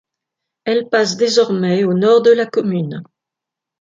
Elle 0.65 0.89
passe 0.89 1.15
désormais 1.15 1.83
au 1.83 1.93
nord 1.93 2.23
de 2.23 2.31
la 2.31 2.47
commune. 2.47 3.03